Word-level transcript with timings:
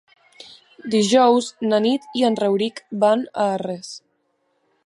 Dijous 0.95 1.51
na 1.67 1.81
Nit 1.87 2.09
i 2.21 2.27
en 2.31 2.39
Rauric 2.43 2.83
van 3.05 3.27
a 3.45 3.49
Arres. 3.59 3.93